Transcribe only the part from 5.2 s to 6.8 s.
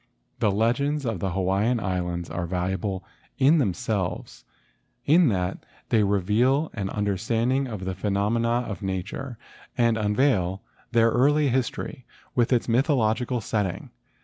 that they reveal